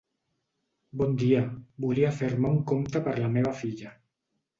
[1.01, 1.43] Bon dia,
[1.85, 3.93] volia fer-me un compte per la meva filla.